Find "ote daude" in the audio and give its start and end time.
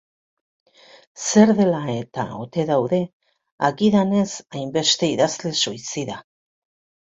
2.45-3.01